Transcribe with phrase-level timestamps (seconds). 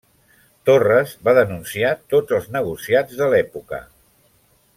[0.69, 3.83] Torres va denunciar tots els negociats de l'època.